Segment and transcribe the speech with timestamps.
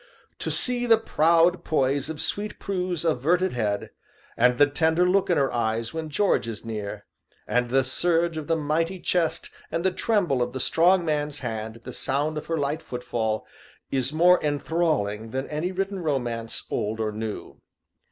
[0.39, 3.91] To see the proud poise of sweet Prue's averted head,
[4.35, 7.05] and the tender look in her eyes when George is near,
[7.47, 11.75] and the surge of the mighty chest and the tremble of the strong man's hand
[11.75, 13.45] at the sound of her light footfall,
[13.91, 17.61] is more enthralling than any written romance, old or new.